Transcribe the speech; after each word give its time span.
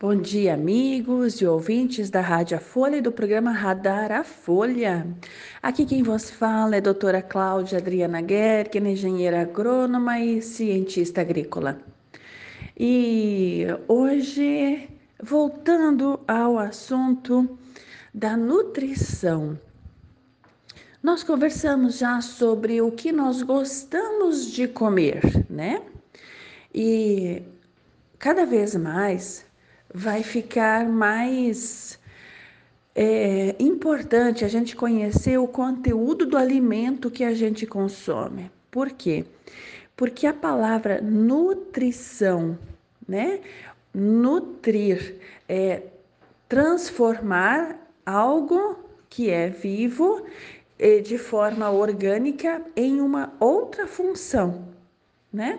Bom 0.00 0.14
dia, 0.14 0.54
amigos 0.54 1.40
e 1.40 1.44
ouvintes 1.44 2.08
da 2.08 2.20
Rádio 2.20 2.56
Folha 2.60 2.98
e 2.98 3.00
do 3.00 3.10
programa 3.10 3.50
Radar 3.50 4.12
a 4.12 4.22
Folha. 4.22 5.04
Aqui 5.60 5.84
quem 5.84 6.04
vos 6.04 6.30
fala 6.30 6.76
é 6.76 6.78
a 6.78 6.80
doutora 6.80 7.20
Cláudia 7.20 7.78
Adriana 7.78 8.20
Gerken, 8.24 8.92
engenheira 8.92 9.42
agrônoma 9.42 10.20
e 10.20 10.40
cientista 10.40 11.20
agrícola. 11.22 11.80
E 12.78 13.66
hoje, 13.88 14.88
voltando 15.20 16.20
ao 16.28 16.60
assunto 16.60 17.58
da 18.14 18.36
nutrição, 18.36 19.58
nós 21.02 21.24
conversamos 21.24 21.98
já 21.98 22.20
sobre 22.20 22.80
o 22.80 22.92
que 22.92 23.10
nós 23.10 23.42
gostamos 23.42 24.46
de 24.46 24.68
comer, 24.68 25.44
né? 25.50 25.82
E 26.72 27.42
cada 28.16 28.46
vez 28.46 28.76
mais 28.76 29.47
vai 29.92 30.22
ficar 30.22 30.88
mais 30.88 31.98
é, 32.94 33.54
importante 33.60 34.44
a 34.44 34.48
gente 34.48 34.74
conhecer 34.74 35.38
o 35.38 35.46
conteúdo 35.46 36.26
do 36.26 36.36
alimento 36.36 37.10
que 37.10 37.24
a 37.24 37.32
gente 37.32 37.66
consome. 37.66 38.50
Por 38.70 38.90
quê? 38.90 39.24
Porque 39.96 40.26
a 40.26 40.34
palavra 40.34 41.00
nutrição, 41.00 42.58
né? 43.06 43.40
Nutrir 43.94 45.16
é 45.48 45.82
transformar 46.48 47.76
algo 48.04 48.78
que 49.08 49.30
é 49.30 49.48
vivo 49.48 50.24
é, 50.78 51.00
de 51.00 51.18
forma 51.18 51.70
orgânica 51.70 52.62
em 52.76 53.00
uma 53.00 53.32
outra 53.40 53.86
função, 53.86 54.68
né? 55.32 55.58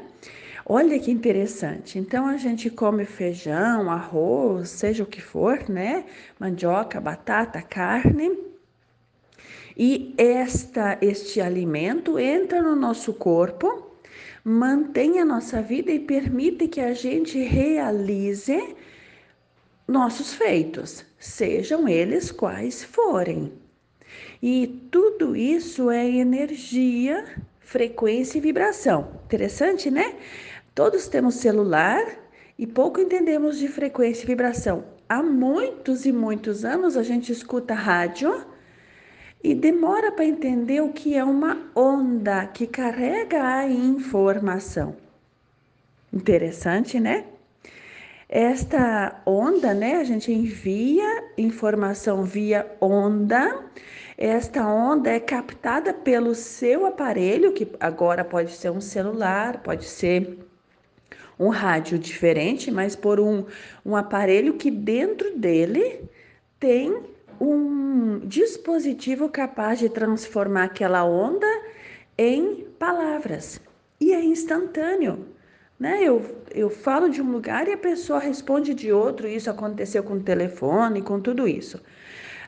Olha 0.71 0.99
que 0.99 1.09
interessante. 1.09 1.97
Então 1.97 2.27
a 2.27 2.37
gente 2.37 2.69
come 2.69 3.03
feijão, 3.03 3.89
arroz, 3.89 4.69
seja 4.69 5.01
o 5.01 5.07
que 5.07 5.19
for, 5.19 5.67
né? 5.67 6.05
Mandioca, 6.39 7.01
batata, 7.01 7.59
carne. 7.59 8.37
E 9.75 10.13
esta 10.15 10.95
este 11.01 11.41
alimento 11.41 12.19
entra 12.19 12.61
no 12.61 12.75
nosso 12.75 13.13
corpo, 13.13 13.95
mantém 14.43 15.19
a 15.19 15.25
nossa 15.25 15.59
vida 15.59 15.91
e 15.91 15.97
permite 15.97 16.67
que 16.67 16.81
a 16.81 16.93
gente 16.93 17.39
realize 17.39 18.75
nossos 19.87 20.35
feitos, 20.35 21.03
sejam 21.17 21.89
eles 21.89 22.31
quais 22.31 22.83
forem. 22.83 23.51
E 24.39 24.87
tudo 24.91 25.35
isso 25.35 25.89
é 25.89 26.07
energia, 26.07 27.25
frequência 27.59 28.37
e 28.37 28.41
vibração. 28.41 29.19
Interessante, 29.25 29.89
né? 29.89 30.15
Todos 30.73 31.07
temos 31.07 31.35
celular 31.35 32.05
e 32.57 32.67
pouco 32.67 32.99
entendemos 32.99 33.57
de 33.57 33.67
frequência 33.67 34.23
e 34.23 34.27
vibração. 34.27 34.83
Há 35.07 35.23
muitos 35.23 36.05
e 36.05 36.11
muitos 36.11 36.63
anos 36.63 36.95
a 36.95 37.03
gente 37.03 37.31
escuta 37.31 37.73
rádio 37.73 38.45
e 39.43 39.55
demora 39.55 40.11
para 40.11 40.25
entender 40.25 40.81
o 40.81 40.91
que 40.91 41.15
é 41.15 41.23
uma 41.23 41.57
onda 41.75 42.45
que 42.45 42.67
carrega 42.67 43.43
a 43.43 43.67
informação. 43.67 44.95
Interessante, 46.11 46.99
né? 46.99 47.25
Esta 48.27 49.21
onda, 49.25 49.73
né? 49.73 49.95
A 49.95 50.03
gente 50.03 50.31
envia 50.31 51.23
informação 51.37 52.23
via 52.23 52.69
onda. 52.79 53.63
Esta 54.17 54.67
onda 54.67 55.09
é 55.09 55.19
captada 55.19 55.93
pelo 55.93 56.35
seu 56.35 56.85
aparelho, 56.85 57.53
que 57.53 57.71
agora 57.79 58.23
pode 58.23 58.51
ser 58.51 58.69
um 58.69 58.81
celular, 58.81 59.63
pode 59.63 59.85
ser 59.85 60.48
um 61.39 61.47
rádio 61.47 61.97
diferente, 61.97 62.69
mas 62.69 62.95
por 62.95 63.19
um, 63.19 63.45
um 63.85 63.95
aparelho 63.95 64.55
que 64.55 64.69
dentro 64.69 65.37
dele 65.37 66.01
tem 66.59 67.01
um 67.39 68.19
dispositivo 68.19 69.29
capaz 69.29 69.79
de 69.79 69.87
transformar 69.87 70.65
aquela 70.65 71.05
onda 71.05 71.47
em 72.17 72.65
palavras. 72.77 73.61
E 74.01 74.11
é 74.11 74.21
instantâneo. 74.21 75.25
Né? 75.79 76.03
Eu, 76.03 76.43
eu 76.53 76.69
falo 76.69 77.09
de 77.09 77.21
um 77.21 77.31
lugar 77.31 77.69
e 77.69 77.71
a 77.71 77.77
pessoa 77.77 78.19
responde 78.19 78.73
de 78.73 78.91
outro. 78.91 79.27
Isso 79.27 79.49
aconteceu 79.49 80.03
com 80.03 80.15
o 80.15 80.19
telefone, 80.19 81.01
com 81.01 81.21
tudo 81.21 81.47
isso. 81.47 81.81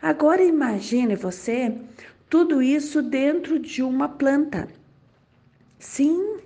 Agora 0.01 0.43
imagine 0.43 1.15
você 1.15 1.73
tudo 2.29 2.61
isso 2.61 3.01
dentro 3.01 3.57
de 3.57 3.81
uma 3.81 4.09
planta. 4.09 4.67
Sim, 5.79 6.40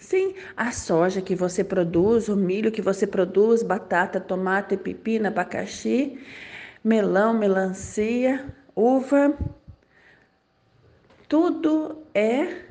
Sim, 0.00 0.34
a 0.56 0.72
soja 0.72 1.20
que 1.20 1.36
você 1.36 1.62
produz, 1.62 2.28
o 2.30 2.34
milho 2.34 2.72
que 2.72 2.80
você 2.80 3.06
produz, 3.06 3.62
batata, 3.62 4.18
tomate, 4.18 4.74
pepino, 4.78 5.28
abacaxi, 5.28 6.18
melão, 6.82 7.34
melancia, 7.34 8.52
uva, 8.74 9.36
tudo 11.28 12.02
é 12.14 12.64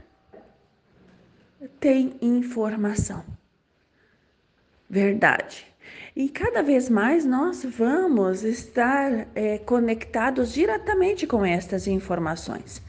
tem 1.79 2.17
informação. 2.19 3.23
Verdade. 4.89 5.67
E 6.15 6.29
cada 6.29 6.63
vez 6.63 6.89
mais 6.89 7.25
nós 7.25 7.63
vamos 7.63 8.43
estar 8.43 9.27
é, 9.35 9.59
conectados 9.59 10.51
diretamente 10.51 11.27
com 11.27 11.45
estas 11.45 11.85
informações. 11.85 12.81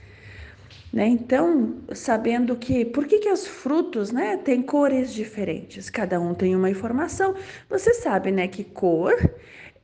Né? 0.93 1.07
Então, 1.07 1.77
sabendo 1.95 2.57
que 2.57 2.85
por 2.85 3.07
que, 3.07 3.19
que 3.19 3.31
os 3.31 3.47
frutos 3.47 4.11
né, 4.11 4.37
têm 4.37 4.63
cores 4.63 5.13
diferentes, 5.13 5.89
cada 5.89 6.21
um 6.21 6.35
tem 6.35 6.55
uma 6.57 6.71
informação. 6.71 7.35
Você 7.69 7.95
sabe 7.95 8.31
né, 8.33 8.49
que 8.49 8.65
cor, 8.65 9.15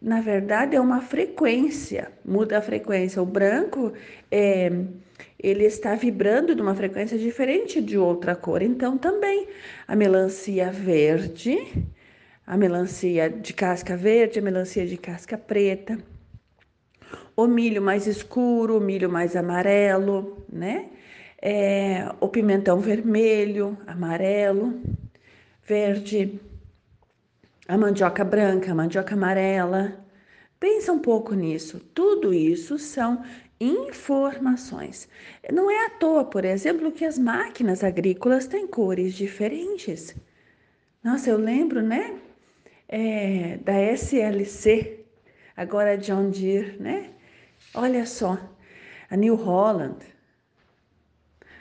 na 0.01 0.21
verdade, 0.21 0.77
é 0.77 0.81
uma 0.81 1.01
frequência, 1.01 2.11
muda 2.25 2.59
a 2.59 2.63
frequência. 2.63 3.23
O 3.23 3.27
branco 3.27 3.93
é, 4.31 4.71
ele 5.39 5.65
está 5.65 5.95
vibrando 5.95 6.55
de 6.55 6.63
uma 6.63 6.75
frequência 6.75 7.19
diferente 7.19 7.81
de 7.81 7.97
outra 7.97 8.35
cor. 8.35 8.63
Então, 8.63 8.99
também 8.99 9.49
a 9.87 9.95
melancia 9.95 10.71
verde, 10.71 11.57
a 12.47 12.57
melancia 12.57 13.31
de 13.31 13.53
casca 13.53 13.97
verde, 13.97 14.39
a 14.39 14.43
melancia 14.43 14.87
de 14.87 14.97
casca 14.97 15.39
preta, 15.39 15.99
o 17.34 17.47
milho 17.47 17.83
mais 17.83 18.06
escuro, 18.06 18.78
o 18.78 18.81
milho 18.81 19.11
mais 19.11 19.37
amarelo, 19.37 20.44
né? 20.50 20.91
é, 21.41 22.12
o 22.21 22.28
pimentão 22.28 22.81
vermelho, 22.81 23.77
amarelo, 23.87 24.81
verde, 25.65 26.41
a 27.69 27.77
mandioca 27.77 28.25
branca, 28.25 28.72
a 28.72 28.75
mandioca 28.75 29.15
amarela. 29.15 30.05
Pensa 30.59 30.93
um 30.93 30.99
pouco 30.99 31.34
nisso. 31.34 31.81
Tudo 31.95 32.33
isso 32.33 32.78
são 32.78 33.22
informações. 33.61 35.09
Não 35.53 35.71
é 35.71 35.87
à 35.87 35.91
toa, 35.91 36.25
por 36.25 36.45
exemplo, 36.45 36.93
que 36.93 37.05
as 37.05 37.19
máquinas 37.19 37.84
agrícolas 37.84 38.47
têm 38.47 38.66
cores 38.66 39.15
diferentes. 39.15 40.16
Nossa, 41.03 41.31
eu 41.31 41.39
lembro, 41.39 41.83
né? 41.83 42.19
É, 42.89 43.59
da 43.59 43.78
SLC, 43.81 44.96
agora 45.56 45.97
John 45.97 46.31
Deere, 46.31 46.77
né? 46.78 47.11
Olha 47.75 48.05
só, 48.06 48.39
a 49.11 49.17
New 49.17 49.34
Holland, 49.34 50.05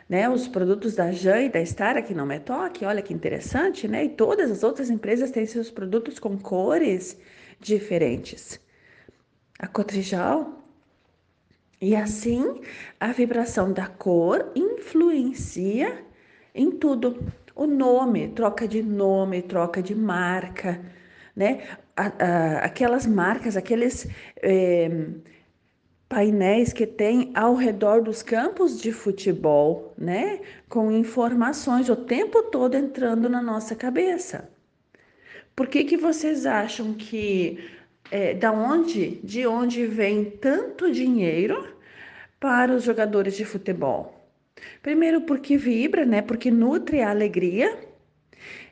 né, 0.07 0.29
os 0.29 0.47
produtos 0.47 0.95
da 0.95 1.11
Jan 1.11 1.41
e 1.41 1.49
da 1.49 1.65
Star 1.65 1.97
aqui 1.97 2.13
no 2.13 2.25
Metoque, 2.25 2.85
olha 2.85 3.01
que 3.01 3.13
interessante, 3.13 3.87
né? 3.87 4.05
E 4.05 4.09
todas 4.09 4.51
as 4.51 4.63
outras 4.63 4.89
empresas 4.89 5.31
têm 5.31 5.45
seus 5.45 5.71
produtos 5.71 6.19
com 6.19 6.37
cores 6.37 7.17
diferentes. 7.59 8.59
A 9.57 9.67
Cotrijal. 9.67 10.63
E 11.81 11.95
assim, 11.95 12.61
a 12.99 13.11
vibração 13.11 13.71
da 13.73 13.87
cor 13.87 14.51
influencia 14.55 16.05
em 16.53 16.71
tudo. 16.71 17.31
O 17.55 17.65
nome, 17.65 18.29
troca 18.29 18.67
de 18.67 18.83
nome, 18.83 19.41
troca 19.41 19.81
de 19.81 19.95
marca, 19.95 20.81
né? 21.35 21.63
Aquelas 22.61 23.05
marcas, 23.05 23.57
aqueles. 23.57 24.07
Eh, 24.41 24.89
painéis 26.07 26.71
que 26.71 26.85
tem 26.85 27.31
ao 27.33 27.55
redor 27.55 28.01
dos 28.01 28.21
campos 28.21 28.79
de 28.79 28.91
futebol, 28.91 29.93
né? 29.97 30.39
Com 30.69 30.91
informações 30.91 31.89
o 31.89 31.95
tempo 31.95 32.43
todo 32.43 32.75
entrando 32.75 33.27
na 33.27 33.41
nossa 33.41 33.75
cabeça. 33.75 34.49
Por 35.55 35.67
que, 35.67 35.83
que 35.83 35.97
vocês 35.97 36.45
acham 36.45 36.93
que 36.93 37.69
é, 38.11 38.33
da 38.33 38.51
onde, 38.51 39.19
de 39.23 39.47
onde 39.47 39.85
vem 39.87 40.25
tanto 40.25 40.91
dinheiro 40.91 41.75
para 42.39 42.73
os 42.73 42.83
jogadores 42.83 43.35
de 43.35 43.45
futebol? 43.45 44.13
Primeiro, 44.81 45.21
porque 45.21 45.57
vibra, 45.57 46.05
né? 46.05 46.21
Porque 46.21 46.51
nutre 46.51 47.01
a 47.01 47.09
alegria. 47.09 47.77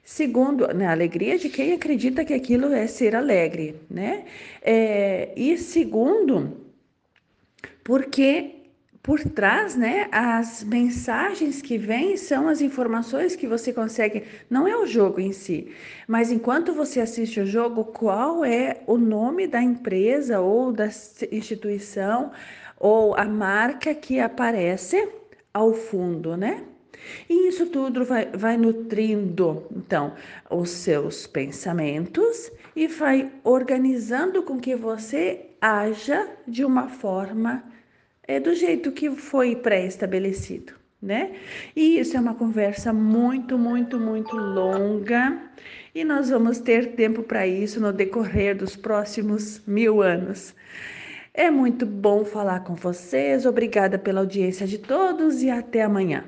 Segundo, 0.04 0.68
né, 0.68 0.88
a 0.88 0.92
alegria 0.92 1.38
de 1.38 1.50
quem 1.50 1.74
acredita 1.74 2.26
que 2.26 2.34
aquilo 2.34 2.74
é 2.74 2.88
ser 2.88 3.16
alegre, 3.16 3.80
né? 3.90 4.26
É, 4.62 5.32
e 5.36 5.58
segundo, 5.58 6.58
porque 7.84 8.64
por 9.02 9.20
trás, 9.22 9.76
né, 9.76 10.08
as 10.12 10.64
mensagens 10.64 11.62
que 11.62 11.78
vêm 11.78 12.16
são 12.16 12.48
as 12.48 12.62
informações 12.62 13.36
que 13.36 13.46
você 13.48 13.74
consegue, 13.74 14.24
não 14.50 14.66
é 14.68 14.78
o 14.78 14.86
jogo 14.86 15.20
em 15.20 15.34
si, 15.34 15.74
mas 16.08 16.32
enquanto 16.32 16.74
você 16.74 17.02
assiste 17.02 17.40
o 17.42 17.46
jogo, 17.46 17.84
qual 17.86 18.46
é 18.46 18.82
o 18.88 18.98
nome 18.98 19.46
da 19.46 19.62
empresa 19.62 20.40
ou 20.40 20.72
da 20.72 20.88
instituição 21.32 22.32
ou 22.78 23.16
a 23.16 23.26
marca 23.26 23.94
que 23.94 24.20
aparece 24.20 25.08
ao 25.54 25.74
fundo, 25.74 26.38
né? 26.38 26.64
E 27.30 27.48
isso 27.48 27.66
tudo 27.68 28.06
vai, 28.06 28.26
vai 28.28 28.58
nutrindo, 28.58 29.68
então, 29.76 30.14
os 30.50 30.70
seus 30.70 31.28
pensamentos 31.28 32.52
e 32.76 32.88
vai 32.88 33.32
organizando 33.44 34.44
com 34.44 34.60
que 34.60 34.76
você 34.76 35.48
haja 35.62 36.28
de 36.48 36.66
uma 36.66 36.88
forma 36.88 37.64
é, 38.28 38.40
do 38.40 38.54
jeito 38.54 38.92
que 38.92 39.10
foi 39.12 39.56
pré-estabelecido, 39.56 40.74
né? 41.02 41.34
E 41.76 42.00
isso 42.00 42.16
é 42.18 42.20
uma 42.20 42.36
conversa 42.36 42.92
muito, 42.94 43.58
muito, 43.58 44.00
muito 44.00 44.36
longa 44.36 45.42
e 45.94 46.04
nós 46.04 46.30
vamos 46.30 46.60
ter 46.60 46.96
tempo 46.96 47.22
para 47.22 47.46
isso 47.46 47.80
no 47.80 47.94
decorrer 47.94 48.58
dos 48.58 48.76
próximos 48.76 49.62
mil 49.68 50.02
anos. 50.02 50.56
É 51.34 51.50
muito 51.50 51.86
bom 51.86 52.24
falar 52.24 52.62
com 52.62 52.76
vocês, 52.76 53.46
obrigada 53.46 53.98
pela 53.98 54.22
audiência 54.22 54.68
de 54.68 54.78
todos 54.78 55.42
e 55.44 55.50
até 55.50 55.82
amanhã. 55.82 56.26